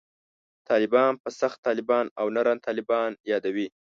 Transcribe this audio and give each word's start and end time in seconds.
طالبان 0.69 1.11
په 1.21 1.29
«سخت 1.39 1.57
طالبان» 1.67 2.05
او 2.19 2.25
«نرم 2.35 2.57
طالبان» 2.67 3.11
یادوي. 3.31 3.67